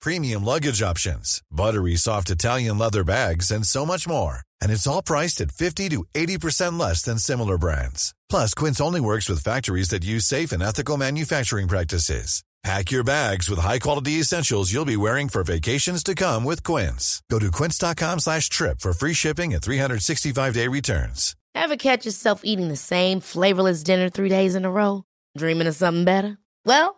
[0.00, 4.40] premium luggage options, buttery soft Italian leather bags, and so much more.
[4.62, 8.14] And it's all priced at 50 to 80% less than similar brands.
[8.30, 12.42] Plus, Quince only works with factories that use safe and ethical manufacturing practices.
[12.64, 17.22] Pack your bags with high-quality essentials you'll be wearing for vacations to come with Quince.
[17.30, 21.36] Go to quince.com slash trip for free shipping and 365-day returns.
[21.54, 25.04] Ever catch yourself eating the same flavorless dinner three days in a row?
[25.36, 26.38] Dreaming of something better?
[26.64, 26.97] Well,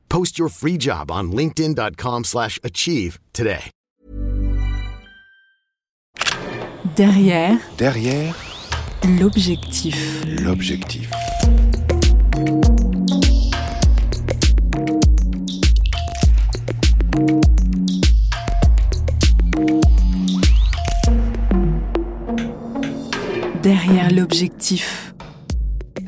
[0.11, 3.71] Post your free job on linkedin.com/achieve slash achieve today.
[6.97, 8.35] Derrière Derrière
[9.05, 10.25] l'objectif.
[10.25, 11.09] l'objectif.
[23.63, 25.10] Derrière l'objectif.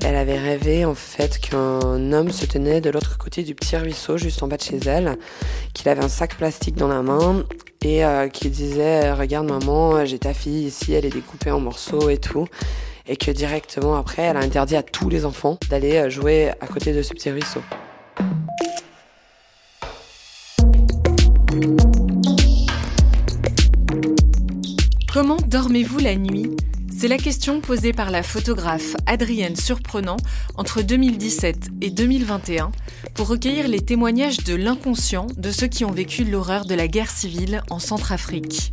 [0.05, 4.17] Elle avait rêvé en fait qu'un homme se tenait de l'autre côté du petit ruisseau
[4.17, 5.17] juste en bas de chez elle,
[5.73, 7.45] qu'il avait un sac plastique dans la main
[7.81, 12.09] et euh, qu'il disait regarde maman j'ai ta fille ici elle est découpée en morceaux
[12.09, 12.47] et tout
[13.07, 16.67] et que directement après elle a interdit à tous les enfants d'aller euh, jouer à
[16.67, 17.61] côté de ce petit ruisseau.
[25.13, 26.49] Comment dormez-vous la nuit?
[27.03, 30.15] C'est la question posée par la photographe Adrienne Surprenant
[30.55, 32.71] entre 2017 et 2021
[33.13, 37.11] pour recueillir les témoignages de l'inconscient de ceux qui ont vécu l'horreur de la guerre
[37.11, 38.71] civile en Centrafrique.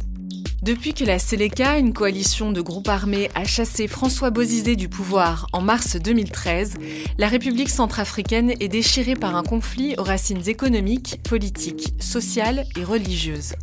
[0.62, 5.48] Depuis que la Seleka, une coalition de groupes armés, a chassé François Bozizé du pouvoir
[5.52, 6.74] en mars 2013,
[7.18, 13.54] la République centrafricaine est déchirée par un conflit aux racines économiques, politiques, sociales et religieuses.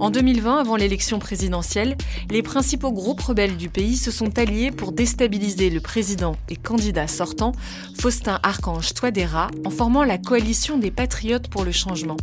[0.00, 1.96] En 2020, avant l'élection présidentielle,
[2.30, 7.06] les principaux groupes rebelles du pays se sont alliés pour déstabiliser le président et candidat
[7.06, 7.52] sortant,
[7.98, 12.16] Faustin Archange Touadéra, en formant la coalition des Patriotes pour le changement.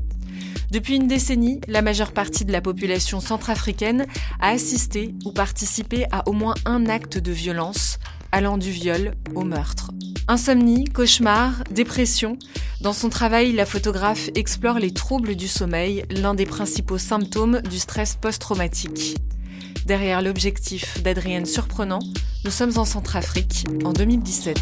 [0.69, 4.05] Depuis une décennie, la majeure partie de la population centrafricaine
[4.39, 7.99] a assisté ou participé à au moins un acte de violence,
[8.31, 9.91] allant du viol au meurtre.
[10.27, 12.37] Insomnie, cauchemar, dépression.
[12.81, 17.79] Dans son travail, la photographe explore les troubles du sommeil, l'un des principaux symptômes du
[17.79, 19.17] stress post-traumatique.
[19.85, 21.99] Derrière l'objectif d'Adrienne Surprenant,
[22.45, 24.57] nous sommes en Centrafrique en 2017.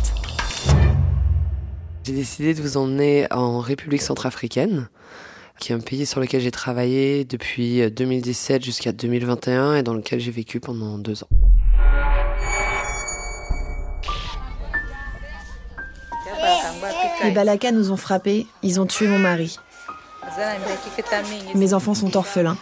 [2.06, 4.90] J'ai décidé de vous emmener en République centrafricaine,
[5.60, 10.20] qui est un pays sur lequel j'ai travaillé depuis 2017 jusqu'à 2021 et dans lequel
[10.20, 11.49] j'ai vécu pendant deux ans.
[17.24, 19.58] Les Balakas nous ont frappés, ils ont tué mon mari.
[21.56, 22.58] Mes enfants sont orphelins.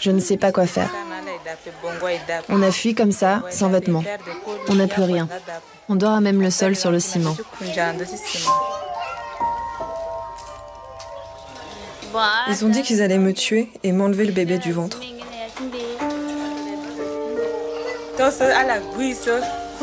[0.00, 0.90] Je ne sais pas quoi faire.
[2.48, 4.04] On a fui comme ça, sans vêtements.
[4.68, 5.28] On n'a plus rien.
[5.88, 7.36] On dort à même le sol sur le ciment.
[12.48, 15.00] Ils ont dit qu'ils allaient me tuer et m'enlever le bébé du ventre.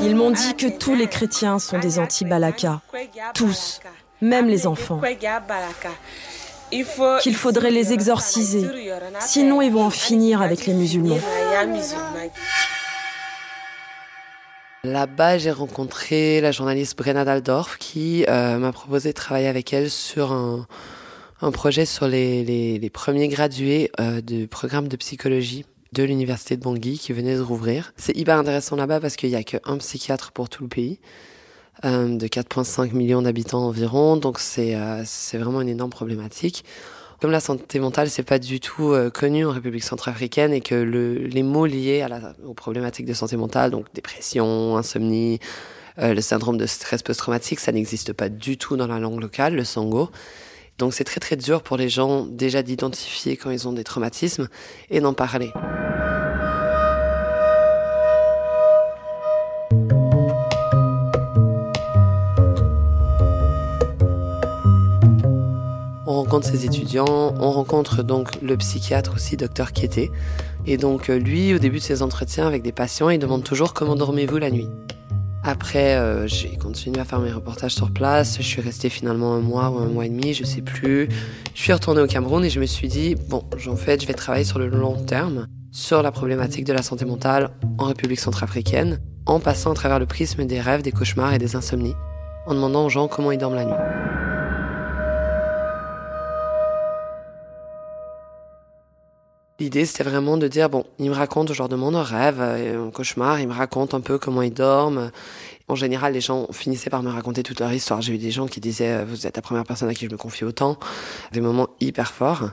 [0.02, 2.82] Ils m'ont dit que tous les chrétiens sont des anti-Balaka.
[3.34, 3.80] Tous,
[4.22, 5.02] même les enfants.
[7.22, 8.68] Qu'il faudrait les exorciser.
[9.20, 11.20] Sinon, ils vont en finir avec les musulmans.
[14.86, 19.90] Là-bas, j'ai rencontré la journaliste Brenna Daldorf qui euh, m'a proposé de travailler avec elle
[19.90, 20.66] sur un,
[21.52, 27.14] projet sur les premiers gradués euh, du programme de psychologie de l'université de Bangui qui
[27.14, 27.94] venait de rouvrir.
[27.98, 31.00] C'est hyper intéressant là-bas parce qu'il n'y a qu'un psychiatre pour tout le pays,
[31.86, 35.04] euh, de 4,5 millions d'habitants environ, donc c'est euh,
[35.34, 36.64] vraiment une énorme problématique.
[37.22, 40.76] Comme la santé mentale, c'est pas du tout euh, connu en République centrafricaine et que
[40.76, 45.40] le, les mots liés à la, aux problématiques de santé mentale, donc dépression, insomnie,
[45.98, 49.56] euh, le syndrome de stress post-traumatique, ça n'existe pas du tout dans la langue locale,
[49.56, 50.10] le sango.
[50.80, 54.48] Donc c'est très très dur pour les gens déjà d'identifier quand ils ont des traumatismes
[54.90, 55.52] et d'en parler.
[66.08, 70.12] On rencontre ses étudiants, on rencontre donc le psychiatre aussi, docteur Kété.
[70.66, 73.74] Et donc euh, lui, au début de ses entretiens avec des patients, il demande toujours
[73.74, 74.70] comment dormez-vous la nuit.
[75.44, 78.38] Après, euh, j'ai continué à faire mes reportages sur place.
[78.38, 81.08] Je suis restée finalement un mois ou un mois et demi, je sais plus.
[81.56, 84.14] Je suis retournée au Cameroun et je me suis dit, bon, en fait, je vais
[84.14, 89.00] travailler sur le long terme, sur la problématique de la santé mentale en République centrafricaine,
[89.26, 91.96] en passant à travers le prisme des rêves, des cauchemars et des insomnies,
[92.46, 93.74] en demandant aux gens comment ils dorment la nuit.
[99.60, 103.48] L'idée, c'était vraiment de dire, bon, il me raconte aujourd'hui un rêve, un cauchemar, il
[103.48, 105.12] me raconte un peu comment ils dorment.
[105.68, 108.02] En général, les gens finissaient par me raconter toute leur histoire.
[108.02, 110.18] J'ai eu des gens qui disaient, vous êtes la première personne à qui je me
[110.18, 110.78] confie autant.
[111.32, 112.50] Des moments hyper forts.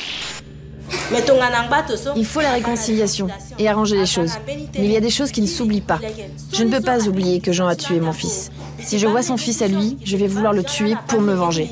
[2.17, 3.29] Il faut la réconciliation
[3.59, 4.33] et arranger les choses.
[4.47, 6.01] Mais il y a des choses qui ne s'oublient pas.
[6.53, 8.51] Je ne peux pas oublier que Jean a tué mon fils.
[8.83, 11.71] Si je vois son fils à lui, je vais vouloir le tuer pour me venger.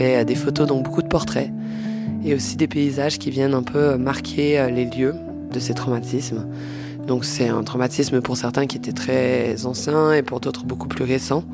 [0.00, 1.50] Euh, des photos, donc beaucoup de portraits,
[2.24, 5.14] et aussi des paysages qui viennent un peu euh, marquer euh, les lieux
[5.52, 6.46] de ces traumatismes.
[7.06, 11.04] Donc c'est un traumatisme pour certains qui était très ancien et pour d'autres beaucoup plus
[11.04, 11.44] récent.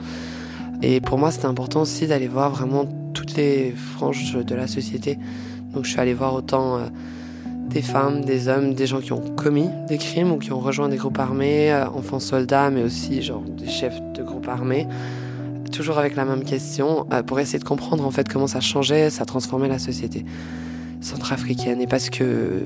[0.82, 5.19] Et pour moi, c'était important aussi d'aller voir vraiment toutes les franges de la société.
[5.72, 6.81] Donc je suis allée voir autant
[7.70, 10.90] des femmes, des hommes, des gens qui ont commis des crimes ou qui ont rejoint
[10.90, 14.87] des groupes armés, enfants soldats, mais aussi genre des chefs de groupes armés
[15.76, 19.11] toujours avec la même question, euh, pour essayer de comprendre en fait comment ça changeait,
[19.11, 20.25] ça transformait la société
[21.00, 21.81] centrafricaine.
[21.81, 22.62] Et parce que,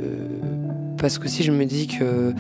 [0.97, 2.33] parce que si je me dis que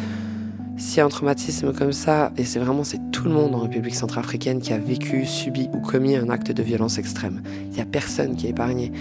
[0.76, 3.58] s'il y a un traumatisme comme ça, et c'est vraiment c'est tout le monde en
[3.58, 7.42] République centrafricaine qui a vécu, subi ou commis un acte de violence extrême.
[7.70, 8.92] Il n'y a personne qui est épargné.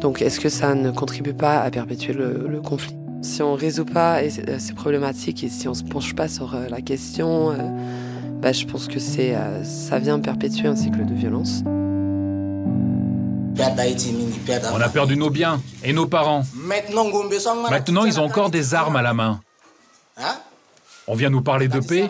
[0.00, 2.96] Donc est-ce que ça ne contribue pas à perpétuer le, conflit?
[3.20, 6.54] Si on ne résout pas ces problématiques et si on ne se penche pas sur
[6.54, 7.56] euh, la question, euh,
[8.40, 11.62] bah, je pense que c'est, euh, ça vient perpétuer un cycle de violence.
[14.72, 16.44] On a perdu nos biens et nos parents.
[16.54, 19.40] Maintenant, ils ont encore des armes à la main.
[21.06, 22.08] On vient nous parler de paix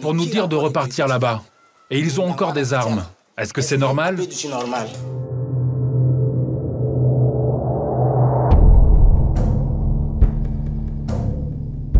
[0.00, 1.42] pour nous dire de repartir là-bas.
[1.90, 3.04] Et ils ont encore des armes.
[3.36, 4.18] Est-ce que c'est normal?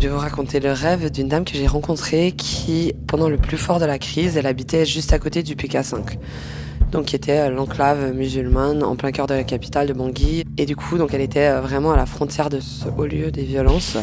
[0.01, 3.57] Je vais vous raconter le rêve d'une dame que j'ai rencontrée qui, pendant le plus
[3.57, 6.17] fort de la crise, elle habitait juste à côté du PK5.
[6.91, 10.43] Donc qui était euh, l'enclave musulmane en plein cœur de la capitale de Bangui.
[10.57, 13.29] Et du coup, donc elle était euh, vraiment à la frontière de ce haut lieu
[13.29, 13.95] des violences.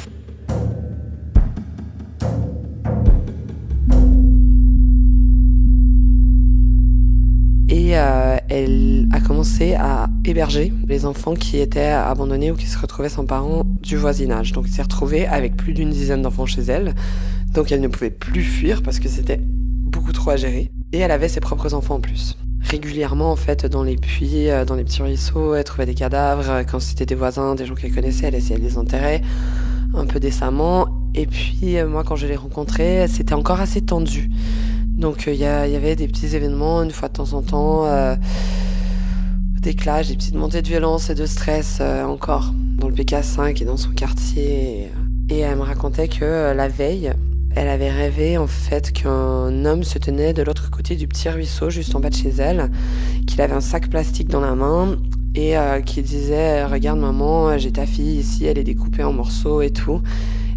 [8.49, 13.27] Elle a commencé à héberger les enfants qui étaient abandonnés ou qui se retrouvaient sans
[13.27, 14.53] parents du voisinage.
[14.53, 16.95] Donc elle s'est retrouvée avec plus d'une dizaine d'enfants chez elle.
[17.55, 20.71] Donc elle ne pouvait plus fuir parce que c'était beaucoup trop à gérer.
[20.93, 22.37] Et elle avait ses propres enfants en plus.
[22.61, 26.65] Régulièrement, en fait, dans les puits, euh, dans les petits ruisseaux, elle trouvait des cadavres.
[26.71, 29.23] Quand c'était des voisins, des gens qu'elle connaissait, elle essayait de les enterrer
[29.95, 30.87] un peu décemment.
[31.15, 34.31] Et puis, euh, moi, quand je l'ai rencontrée, c'était encore assez tendu.
[34.99, 38.17] Donc euh, il y, avait des petits événements une fois de temps en temps, euh,
[39.63, 43.63] des clashs, des petites montées de violence et de stress euh, encore dans le PK5
[43.63, 44.91] et dans son quartier.
[45.31, 47.13] Et, elle me racontait que la veille,
[47.55, 51.71] elle avait rêvé en fait qu'un homme se tenait de l'autre côté du petit ruisseau
[51.71, 52.69] juste en bas de chez elle,
[53.29, 54.97] qu'il avait un sac plastique dans la main
[55.35, 59.71] et qui disait regarde maman j'ai ta fille ici elle est découpée en morceaux et
[59.71, 60.01] tout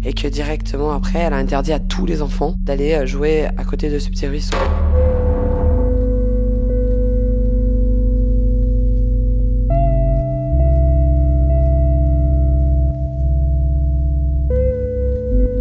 [0.04, 3.64] et que directement après, elle a interdit à tous les enfants d'aller euh, jouer à
[3.64, 4.56] côté de ce petit ruisseau.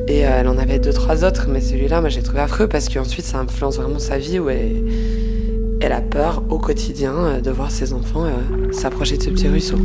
[0.08, 2.90] Et euh, elle en avait deux, trois autres, mais celui-là, moi, j'ai trouvé affreux parce
[2.90, 7.70] qu'ensuite, ça influence vraiment sa vie où elle, a peur au quotidien euh, de voir
[7.70, 8.26] ses enfants
[8.72, 9.78] s'approcher de ce petit ruisseau.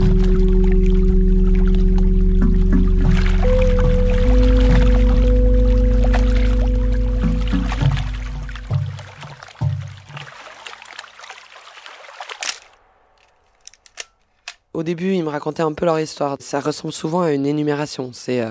[15.26, 16.36] Me racontaient un peu leur histoire.
[16.40, 18.10] Ça ressemble souvent à une énumération.
[18.12, 18.42] C'est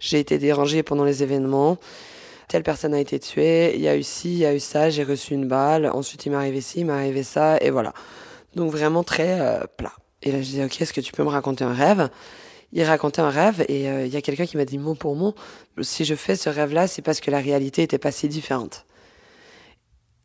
[0.00, 1.78] j'ai été dérangé pendant les événements.
[2.48, 4.88] Telle personne a été tuée, il y a eu ci, il y a eu ça,
[4.88, 7.92] j'ai reçu une balle, ensuite il m'est arrivé ci, il m'est arrivé ça, et voilà.
[8.54, 9.92] Donc vraiment très plat.
[10.22, 12.08] Et là, je dis, ok, est-ce que tu peux me raconter un rêve?
[12.72, 15.34] Il racontait un rêve et il y a quelqu'un qui m'a dit mot pour mot,
[15.80, 18.86] si je fais ce rêve-là, c'est parce que la réalité était pas si différente.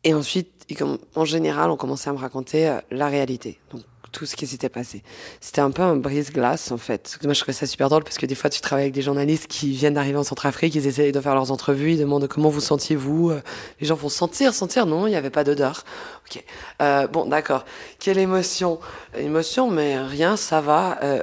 [0.04, 0.66] Et ensuite,
[1.14, 3.58] en général, on commençait à me raconter euh, la réalité.
[3.70, 3.82] Donc,
[4.14, 5.02] tout ce qui s'était passé.
[5.40, 7.18] C'était un peu un brise-glace, en fait.
[7.24, 9.48] Moi, je trouvais ça super drôle parce que des fois, tu travailles avec des journalistes
[9.48, 12.60] qui viennent d'arriver en Centrafrique, ils essayent de faire leurs entrevues, ils demandent comment vous
[12.60, 13.30] sentiez-vous.
[13.30, 13.42] Euh,
[13.80, 14.86] les gens vont sentir, sentir.
[14.86, 15.84] Non, il n'y avait pas d'odeur.
[16.26, 16.42] Ok.
[16.80, 17.64] Euh, bon, d'accord.
[17.98, 18.78] Quelle émotion
[19.18, 20.98] Émotion, mais rien, ça va.
[21.02, 21.22] Euh,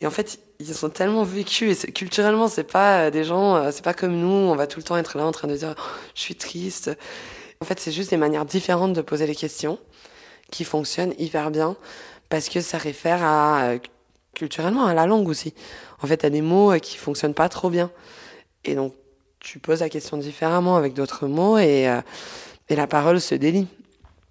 [0.00, 3.94] et en fait, ils sont tellement vécus et culturellement, c'est pas des gens, c'est pas
[3.94, 4.28] comme nous.
[4.28, 5.74] On va tout le temps être là en train de dire,
[6.14, 6.90] je suis triste.
[7.60, 9.78] En fait, c'est juste des manières différentes de poser les questions
[10.50, 11.76] qui fonctionnent hyper bien
[12.28, 13.78] parce que ça réfère à euh,
[14.34, 15.54] culturellement à la langue aussi.
[16.02, 17.90] En fait, à des mots euh, qui fonctionnent pas trop bien.
[18.64, 18.94] Et donc,
[19.40, 22.00] tu poses la question différemment avec d'autres mots et, euh,
[22.68, 23.66] et la parole se délie.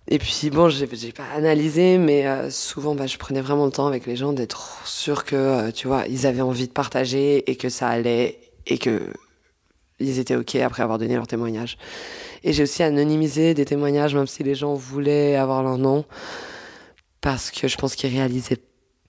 [0.08, 4.06] Et puis bon, j'ai, pas analysé, mais souvent, bah, je prenais vraiment le temps avec
[4.06, 7.88] les gens d'être sûr que, tu vois, ils avaient envie de partager et que ça
[7.88, 9.02] allait et que
[10.00, 11.78] ils étaient ok après avoir donné leur témoignage.
[12.44, 16.06] Et j'ai aussi anonymisé des témoignages, même si les gens voulaient avoir leur nom,
[17.22, 18.62] parce que je pense qu'ils réalisaient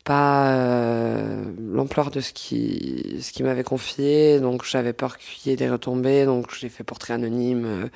[0.04, 4.40] pas euh, l'ampleur de ce qui ce qui m'avait confié.
[4.40, 6.24] Donc j'avais peur qu'il y ait des retombées.
[6.24, 7.88] Donc j'ai fait portrait anonyme euh,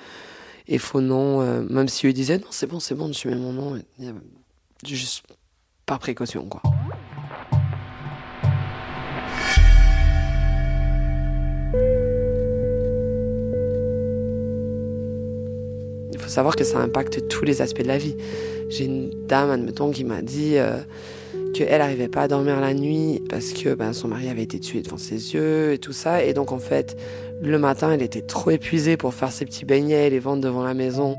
[0.66, 3.37] et faux nom euh, même si eux disaient non c'est bon c'est bon je mets
[3.37, 3.80] mon nom.
[4.85, 5.23] Juste
[5.87, 6.62] par précaution quoi
[16.31, 18.17] savoir que ça impacte tous les aspects de la vie.
[18.69, 20.79] J'ai une dame, admettons, qui m'a dit euh,
[21.55, 24.83] qu'elle n'arrivait pas à dormir la nuit parce que ben, son mari avait été tué
[24.83, 26.25] devant ses yeux et tout ça.
[26.25, 26.97] Et donc, en fait,
[27.43, 30.63] le matin, elle était trop épuisée pour faire ses petits beignets et les vendre devant
[30.63, 31.19] la maison.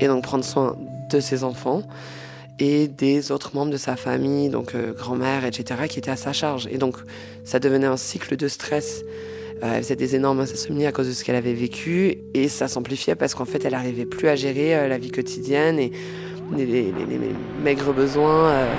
[0.00, 0.76] Et donc, prendre soin
[1.10, 1.82] de ses enfants
[2.58, 6.32] et des autres membres de sa famille, donc euh, grand-mère, etc., qui étaient à sa
[6.32, 6.68] charge.
[6.70, 6.96] Et donc,
[7.44, 9.02] ça devenait un cycle de stress
[9.72, 13.14] elle faisait des énormes insomnies à cause de ce qu'elle avait vécu et ça s'amplifiait
[13.14, 15.90] parce qu'en fait elle n'arrivait plus à gérer euh, la vie quotidienne et
[16.54, 16.92] les,
[17.62, 18.50] maigres besoins.
[18.50, 18.74] Euh.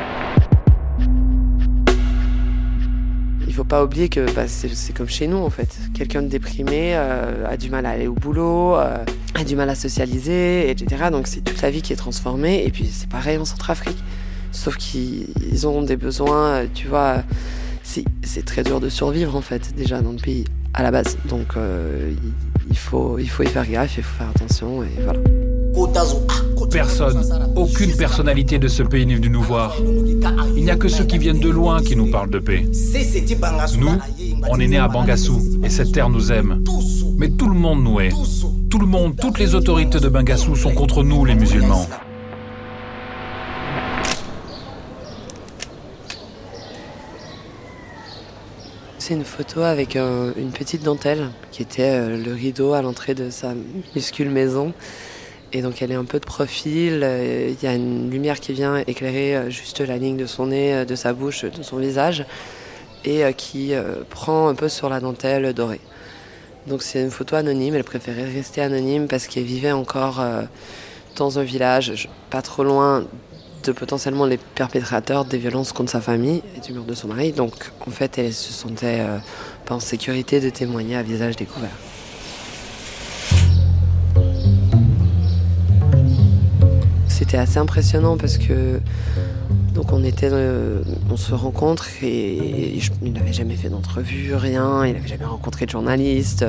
[3.48, 5.75] Il faut pas oublier que bah, c'est comme chez nous en fait.
[5.94, 9.06] Quelqu'un de déprimé a du mal à aller au boulot, a
[9.46, 11.06] du mal à socialiser, etc.
[11.10, 12.65] Donc c'est toute la vie qui est transformée.
[12.65, 13.98] Et puis c'est pareil en Centrafrique.
[14.51, 17.24] Sauf qu'ils ont des besoins, tu vois.
[17.84, 20.44] C'est très dur de survivre en fait déjà dans le pays
[20.75, 21.17] à la base.
[21.27, 22.12] Donc euh,
[22.70, 25.20] il, faut, y faire gaffe, il faut faire attention et voilà.
[26.72, 27.22] Personne,
[27.55, 29.75] aucune personnalité de ce pays n'est venu nous voir.
[30.55, 32.65] Il n'y a que ceux qui viennent de loin qui nous parlent de paix.
[33.77, 33.98] Nous,
[34.50, 36.63] on est nés à Bangassou et cette terre nous aime.
[37.17, 38.12] Mais tout le monde nous hait.
[38.70, 41.88] Tout le monde, toutes les autorités de Bangassou sont contre nous, les musulmans.
[49.08, 53.30] C'est une photo avec une petite dentelle qui était euh, le rideau à l'entrée de
[53.30, 54.74] sa minuscule maison.
[55.54, 58.54] Et donc elle est un peu de profil, euh, il y a une lumière qui
[58.54, 62.26] vient éclairer euh, juste la ligne de son nez, de sa bouche, de son visage,
[63.04, 63.74] et qui
[64.10, 65.82] prend un peu sur la dentelle dorée.
[66.66, 70.26] Donc c'est une photo anonyme, elle préférait rester anonyme parce qu'elle vivait encore
[71.16, 73.06] dans un village pas trop loin
[73.72, 77.32] potentiellement les perpétrateurs des violences contre sa famille et du meurtre de son mari.
[77.32, 79.18] Donc en fait, elle se sentait euh,
[79.66, 81.70] pas en sécurité de témoigner à visage découvert.
[87.08, 88.80] C'était assez impressionnant parce que
[89.74, 94.94] donc on était, euh, on se rencontre et, il n'avait jamais fait d'entrevue, rien, il
[94.94, 96.46] n'avait jamais rencontré de journaliste.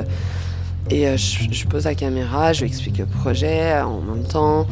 [0.89, 4.65] Et euh, je, pose la caméra, je lui explique le projet en même temps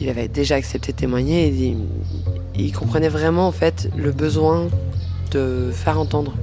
[0.00, 1.76] il avait déjà accepté de témoigner et
[2.56, 4.68] il, comprenait vraiment en fait le besoin
[5.30, 6.34] de faire entendre,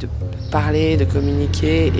[0.00, 0.08] de
[0.50, 1.92] parler, de communiquer et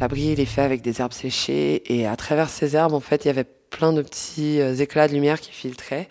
[0.00, 3.26] L'abri, il est fait avec des herbes séchées et à travers ces herbes, en fait,
[3.26, 6.08] il y avait plein de petits euh, éclats de lumière qui filtraient.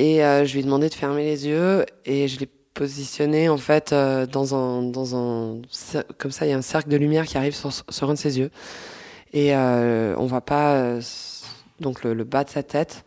[0.00, 3.58] Et euh, je lui ai demandé de fermer les yeux et je l'ai positionné en
[3.58, 5.60] fait euh, dans un dans un
[6.16, 8.18] comme ça il y a un cercle de lumière qui arrive sur, sur un de
[8.18, 8.50] ses yeux
[9.34, 10.98] et euh, on voit pas
[11.80, 13.04] donc le, le, bas de sa tête.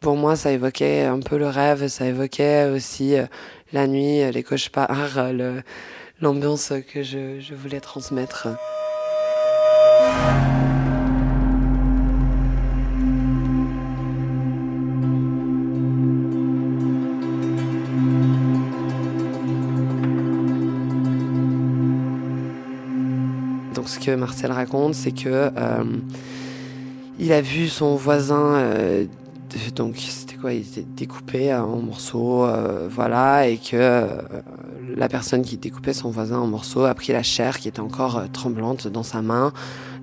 [0.00, 3.14] Pour moi, ça évoquait un peu le rêve, ça évoquait aussi
[3.74, 5.30] la nuit, les cauchemars,
[6.20, 8.48] l'ambiance que je, je voulais transmettre.
[24.16, 25.84] Marcel raconte, c'est que euh,
[27.18, 29.04] il a vu son voisin, euh,
[29.74, 34.06] donc c'était quoi, il était découpé en morceaux, euh, voilà, et que
[34.96, 38.22] la personne qui découpait son voisin en morceaux a pris la chair qui était encore
[38.32, 39.52] tremblante dans sa main,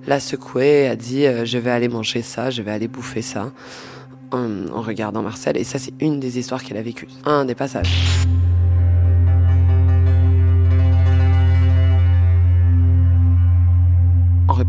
[0.06, 3.52] l'a secouée, a dit je vais aller manger ça, je vais aller bouffer ça,
[4.30, 5.56] en, en regardant Marcel.
[5.56, 7.92] Et ça, c'est une des histoires qu'elle a vécues, un des passages.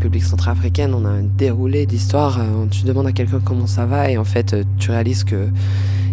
[0.00, 2.40] République centrafricaine, on a un déroulé d'histoire.
[2.40, 5.48] Euh, tu demandes à quelqu'un comment ça va et en fait, euh, tu réalises que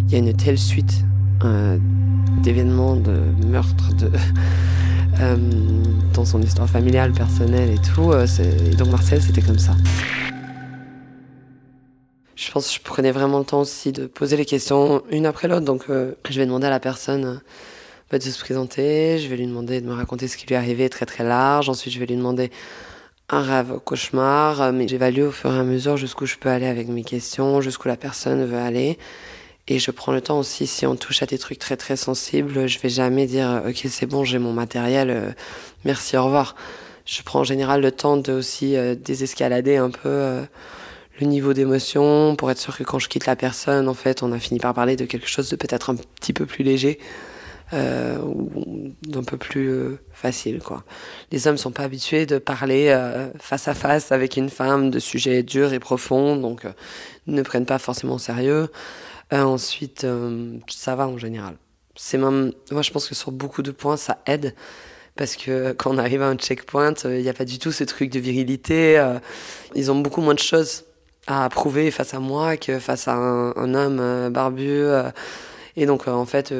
[0.06, 1.04] il y a une telle suite
[1.42, 1.78] euh,
[2.42, 4.10] d'événements, de meurtres, de
[6.12, 8.12] dans son histoire familiale, personnelle et tout.
[8.12, 9.72] et donc Marcel, c'était comme ça.
[12.36, 15.48] Je pense que je prenais vraiment le temps aussi de poser les questions une après
[15.48, 15.64] l'autre.
[15.64, 17.40] Donc, je vais demander à la personne
[18.10, 19.18] bah, de se présenter.
[19.18, 21.70] Je vais lui demander de me raconter ce qui lui est arrivé très très large.
[21.70, 22.50] Ensuite, je vais lui demander
[23.30, 26.66] un rêve cauchemar, euh, mais j'évalue au fur et à mesure jusqu'où je peux aller
[26.66, 28.98] avec mes questions, jusqu'où la personne veut aller.
[29.68, 32.66] Et je prends le temps aussi, si on touche à des trucs très très sensibles,
[32.68, 35.30] je vais jamais dire ok c'est bon, j'ai mon matériel, euh,
[35.84, 36.56] merci, au revoir.
[37.04, 40.42] Je prends en général le temps de aussi euh, désescalader un peu
[41.20, 44.32] le niveau d'émotion pour être sûr que quand je quitte la personne, en fait, on
[44.32, 46.98] a fini par parler de quelque chose de peut-être un petit peu plus léger
[47.72, 48.16] euh,
[49.06, 50.60] d'un peu plus euh, facile.
[50.60, 50.84] Quoi.
[51.32, 54.98] Les hommes sont pas habitués de parler euh, face à face avec une femme de
[54.98, 56.72] sujets durs et profonds, donc euh,
[57.26, 58.68] ne prennent pas forcément au sérieux.
[59.32, 60.06] ensuite,
[60.68, 61.56] ça va en général.
[61.94, 64.54] C'est même, moi je pense que sur beaucoup de points, ça aide
[65.16, 67.82] parce que quand on arrive à un checkpoint, il n'y a pas du tout ce
[67.84, 69.04] truc de virilité.
[69.74, 70.84] ils ont beaucoup moins de choses
[71.26, 74.84] à prouver face à moi que face à un, un homme barbu.
[75.76, 76.54] et donc, en fait,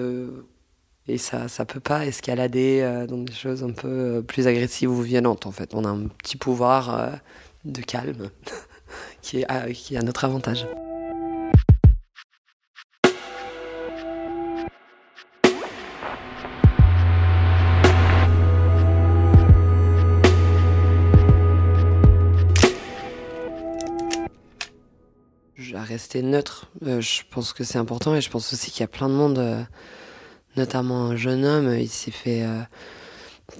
[1.09, 4.91] et ça ça peut pas escalader euh, dans des choses un peu euh, plus agressives
[4.91, 5.75] ou violentes en fait.
[5.75, 7.11] On a un petit pouvoir euh,
[7.65, 8.31] de calme
[9.23, 10.67] qui, est qui est à notre avantage.
[25.71, 26.71] Vais rester neutre.
[26.81, 29.67] je pense que c'est important et je pense aussi qu'il y a plein de monde
[30.59, 32.43] notamment un jeune homme, il s'est fait.
[32.43, 32.61] Euh,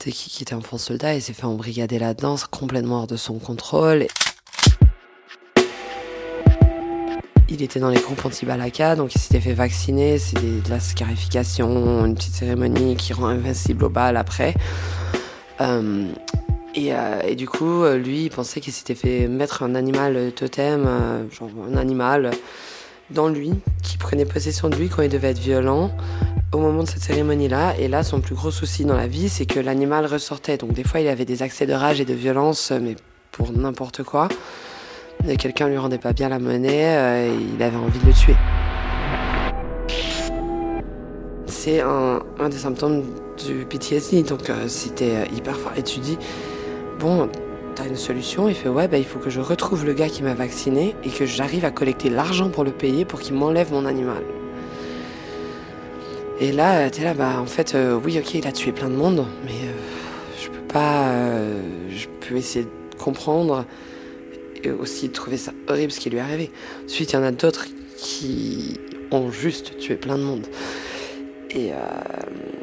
[0.01, 3.39] qui, qui était enfant soldat, il s'est fait embrigader la danse complètement hors de son
[3.39, 4.07] contrôle.
[7.49, 10.19] Il était dans les groupes anti-balaka, donc il s'était fait vacciner.
[10.19, 14.55] C'est de la scarification, une petite cérémonie qui rend invincible au bal après.
[15.63, 16.13] Euh,
[16.75, 20.87] et, euh, et, du coup, lui, il pensait qu'il s'était fait mettre un animal totem,
[21.33, 22.31] genre un animal,
[23.11, 25.91] dans lui, qui prenait possession de lui quand il devait être violent
[26.53, 27.75] au moment de cette cérémonie-là.
[27.79, 30.57] Et là, son plus gros souci dans la vie, c'est que l'animal ressortait.
[30.57, 32.97] Donc des fois, il avait des accès de rage et de violence, mais
[33.33, 34.29] pour n'importe quoi.
[35.27, 38.37] Et quelqu'un lui rendait pas bien la monnaie, euh, il avait envie de le tuer.
[41.47, 43.03] C'est un, des symptômes
[43.45, 45.73] du PTSD, donc euh, c'était euh, hyper fort.
[45.77, 46.17] Et tu dis,
[47.01, 47.29] bon,
[47.75, 50.23] t'as une solution Il fait, ouais, bah, il faut que je retrouve le gars qui
[50.23, 53.87] m'a vacciné et que j'arrive à collecter l'argent pour le payer pour qu'il m'enlève mon
[53.87, 54.23] animal.
[56.41, 58.95] Et là, t'es là, bah en fait, euh, oui, ok, il a tué plein de
[58.95, 59.73] monde, mais euh,
[60.41, 61.09] je peux pas.
[61.09, 63.65] Euh, je peux essayer de comprendre
[64.63, 66.51] et aussi de trouver ça horrible ce qui lui est arrivé.
[66.85, 68.79] Ensuite, il y en a d'autres qui
[69.11, 70.47] ont juste tué plein de monde
[71.51, 71.71] et,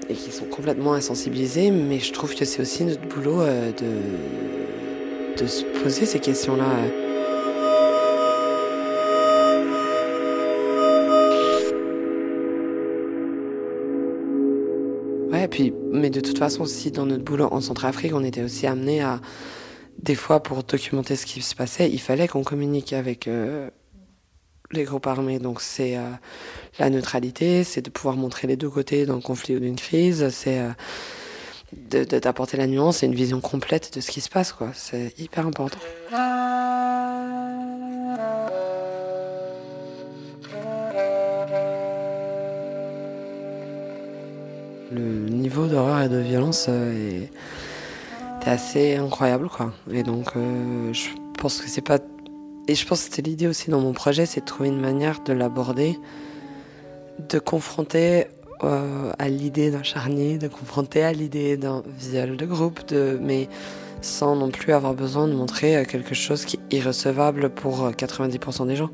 [0.09, 5.47] et qui sont complètement insensibilisés, mais je trouve que c'est aussi notre boulot de, de
[5.47, 6.65] se poser ces questions-là.
[16.45, 19.21] Façon, aussi dans notre boulot en Centrafrique, on était aussi amené à,
[19.99, 23.69] des fois, pour documenter ce qui se passait, il fallait qu'on communique avec euh,
[24.71, 25.39] les groupes armés.
[25.39, 26.09] Donc, c'est euh,
[26.79, 30.59] la neutralité, c'est de pouvoir montrer les deux côtés d'un conflit ou d'une crise, c'est
[30.59, 34.71] euh, d'apporter la nuance et une vision complète de ce qui se passe, quoi.
[34.73, 35.79] C'est hyper important.
[44.95, 47.29] Le niveau d'horreur et de violence euh, est,
[48.47, 49.73] assez incroyable quoi.
[49.91, 51.07] Et donc euh, je
[51.39, 51.97] pense que c'est pas
[52.67, 55.23] et je pense que c'était l'idée aussi dans mon projet, c'est de trouver une manière
[55.23, 55.99] de l'aborder,
[57.29, 58.25] de confronter
[58.61, 63.47] à l'idée d'un charnier, de confronter à l'idée d'un viol de groupe, de, mais
[64.01, 68.75] sans non plus avoir besoin de montrer quelque chose qui est irrecevable pour 90% des
[68.75, 68.89] gens.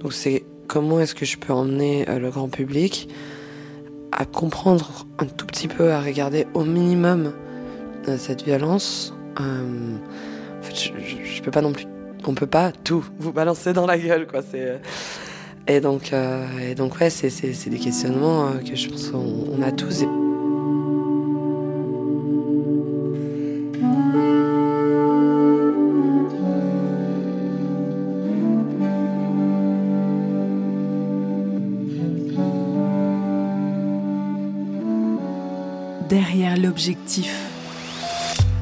[0.00, 3.08] Donc c'est comment est-ce que je peux emmener le grand public
[4.12, 7.32] à comprendre un tout petit peu, à regarder au minimum
[8.18, 9.14] cette violence.
[9.38, 11.86] en fait, je, je, peux pas non plus,
[12.26, 14.42] on peut pas tout vous balancer dans la gueule, quoi.
[14.42, 14.80] C'est
[15.68, 19.62] et donc, euh, et donc ouais, c'est, des questionnements euh, que je pense qu'on on
[19.62, 20.00] a tous.
[20.00, 20.21] Derrière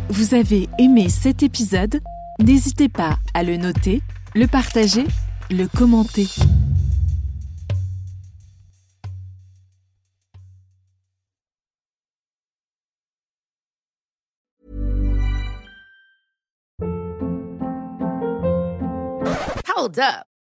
[0.08, 2.00] Vous avez aimé cet épisode?
[2.40, 4.02] N'hésitez pas à le noter,
[4.34, 5.06] le partager,
[5.50, 6.26] le commenter.